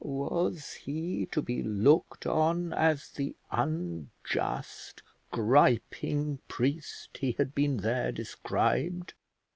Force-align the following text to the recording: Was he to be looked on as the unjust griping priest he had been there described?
Was 0.03 0.73
he 0.73 1.27
to 1.27 1.43
be 1.43 1.61
looked 1.61 2.25
on 2.25 2.73
as 2.73 3.09
the 3.11 3.35
unjust 3.51 5.03
griping 5.29 6.39
priest 6.47 7.19
he 7.19 7.33
had 7.33 7.53
been 7.53 7.77
there 7.77 8.11
described? 8.11 9.13